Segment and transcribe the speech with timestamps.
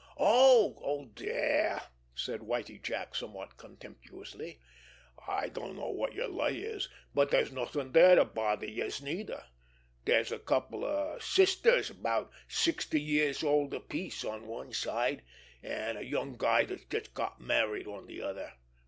[0.17, 1.79] "Oh, dere!"
[2.15, 4.57] said Whitie Jack somewhat contemptuously.
[5.27, 9.43] "I dunno wot yer lay is, but dere's nothin' dere to bother youse neither.
[10.05, 15.21] Dere's a couple of sisters about sixty years old apiece on one side,
[15.61, 18.53] an' a young guy dat's just got married on de other."